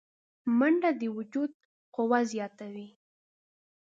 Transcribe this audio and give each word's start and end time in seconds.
منډه 0.57 0.91
د 0.99 1.03
وجود 1.17 1.51
قوه 1.95 2.19
زیاتوي 2.31 2.89